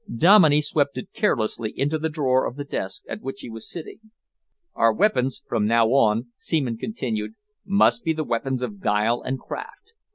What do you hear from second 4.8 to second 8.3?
weapons, from now on," Seaman continued, "must be the